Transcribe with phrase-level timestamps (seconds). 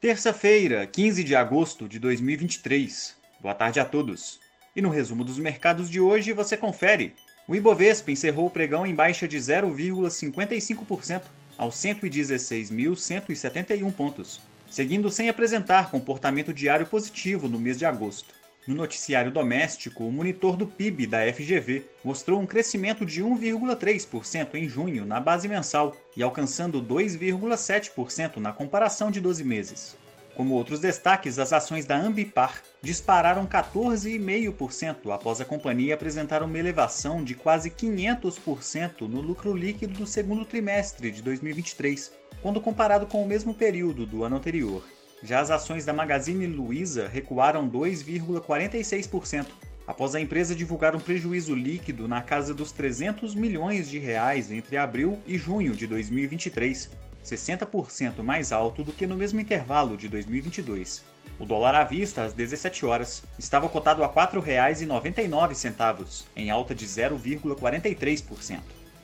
[0.00, 3.16] Terça-feira, 15 de agosto de 2023.
[3.40, 4.38] Boa tarde a todos.
[4.76, 7.16] E no resumo dos mercados de hoje você confere.
[7.48, 11.22] O Ibovespa encerrou o pregão em baixa de 0,55%
[11.56, 18.32] aos 116.171 pontos, seguindo sem apresentar comportamento diário positivo no mês de agosto.
[18.68, 24.68] No noticiário doméstico, o monitor do PIB da FGV mostrou um crescimento de 1,3% em
[24.68, 29.96] junho na base mensal e alcançando 2,7% na comparação de 12 meses.
[30.36, 37.24] Como outros destaques, as ações da Ambipar dispararam 14,5% após a companhia apresentar uma elevação
[37.24, 43.26] de quase 500% no lucro líquido do segundo trimestre de 2023, quando comparado com o
[43.26, 44.84] mesmo período do ano anterior.
[45.22, 49.48] Já as ações da Magazine Luiza recuaram 2,46%,
[49.86, 54.76] após a empresa divulgar um prejuízo líquido na casa dos 300 milhões de reais entre
[54.76, 56.88] abril e junho de 2023,
[57.24, 61.02] 60% mais alto do que no mesmo intervalo de 2022.
[61.38, 66.86] O dólar à vista, às 17 horas, estava cotado a R$ 4,99, em alta de
[66.86, 68.60] 0,43%.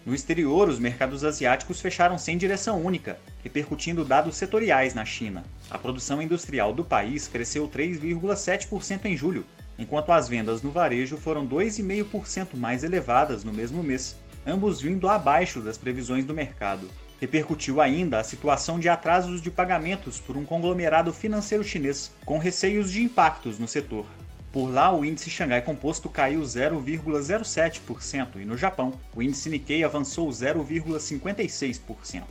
[0.06, 5.42] No exterior, os mercados asiáticos fecharam sem direção única, repercutindo dados setoriais na China.
[5.70, 9.46] A produção industrial do país cresceu 3,7% em julho,
[9.78, 14.14] enquanto as vendas no varejo foram 2,5% mais elevadas no mesmo mês,
[14.46, 16.90] ambos vindo abaixo das previsões do mercado.
[17.18, 22.92] Repercutiu ainda a situação de atrasos de pagamentos por um conglomerado financeiro chinês, com receios
[22.92, 24.04] de impactos no setor.
[24.54, 30.28] Por lá, o índice Xangai Composto caiu 0,07% e no Japão, o índice Nikkei avançou
[30.28, 32.22] 0,56%.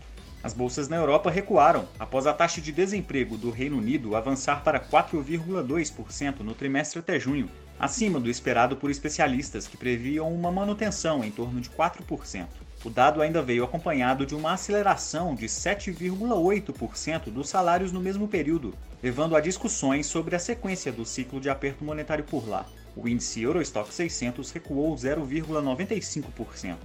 [0.42, 4.80] As bolsas na Europa recuaram após a taxa de desemprego do Reino Unido avançar para
[4.80, 11.30] 4,2% no trimestre até junho, acima do esperado por especialistas que previam uma manutenção em
[11.30, 12.62] torno de 4%.
[12.86, 18.73] O dado ainda veio acompanhado de uma aceleração de 7,8% dos salários no mesmo período,
[19.02, 22.66] levando a discussões sobre a sequência do ciclo de aperto monetário por lá.
[22.94, 26.75] O índice Eurostock 600 recuou 0,95%.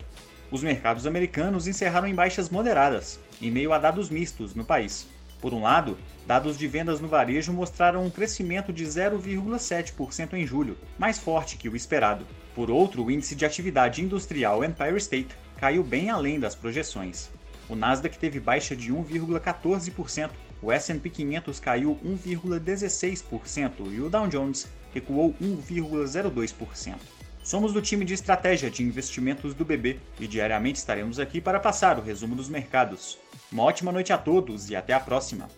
[0.52, 5.08] Os mercados americanos encerraram em baixas moderadas, em meio a dados mistos no país.
[5.40, 10.76] Por um lado, dados de vendas no varejo mostraram um crescimento de 0,7% em julho,
[10.98, 12.26] mais forte que o esperado.
[12.54, 17.30] Por outro, o índice de atividade industrial Empire State caiu bem além das projeções.
[17.68, 24.66] O Nasdaq teve baixa de 1,14%, o S&P 500 caiu 1,16% e o Dow Jones
[24.92, 26.96] recuou 1,02%.
[27.48, 31.98] Somos do time de estratégia de investimentos do BB e diariamente estaremos aqui para passar
[31.98, 33.16] o resumo dos mercados.
[33.50, 35.48] Uma ótima noite a todos e até a próxima!